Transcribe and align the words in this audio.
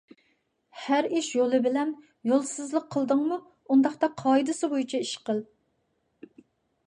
ھەر 0.83 1.07
ئىش 1.17 1.27
يولى 1.33 1.57
بىلەن. 1.65 1.91
يولسىزلىق 2.31 2.87
قىلدىڭمۇ، 2.95 3.37
ئۇنداقتا 3.75 4.09
قائىدىسى 4.23 4.69
بويىچە 4.73 5.03
ئىش 5.05 5.15
قىل. 5.29 5.45